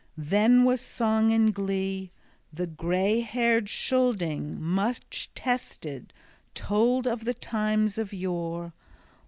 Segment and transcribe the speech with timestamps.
[0.17, 2.09] Then was song and glee.
[2.51, 6.11] The gray haired Scylding, much tested,
[6.55, 8.73] told of the times of yore.